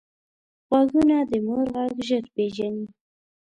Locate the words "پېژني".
2.35-2.85